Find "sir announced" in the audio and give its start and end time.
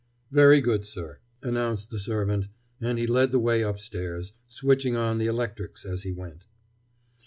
0.83-1.91